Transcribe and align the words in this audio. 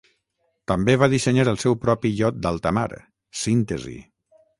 També 0.69 0.93
va 1.01 1.09
dissenyar 1.13 1.45
el 1.51 1.59
seu 1.63 1.77
propi 1.83 2.11
iot 2.21 2.39
d'alta 2.47 2.73
mar, 2.79 2.87
Síntesi. 3.43 3.95